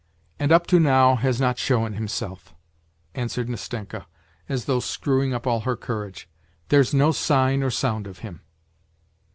"And 0.39 0.51
up 0.51 0.65
to 0.65 0.79
now 0.79 1.15
has 1.17 1.39
not 1.39 1.59
shown 1.59 1.93
himself!" 1.93 2.55
answered 3.13 3.47
Nastenka, 3.47 4.07
as 4.49 4.65
though 4.65 4.79
screwing 4.79 5.31
up 5.31 5.45
all 5.45 5.59
her 5.59 5.75
courage." 5.77 6.27
There's 6.69 6.91
no 6.91 7.11
sign 7.11 7.61
or 7.61 7.69
sound 7.69 8.07
of 8.07 8.17
him." 8.25 8.41